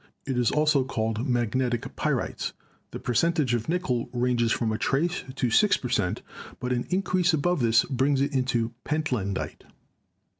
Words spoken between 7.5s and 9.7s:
this brings it into Pentlandite.